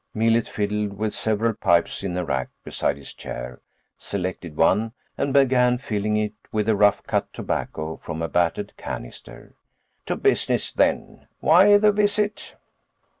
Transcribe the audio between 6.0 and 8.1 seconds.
it with rough cut tobacco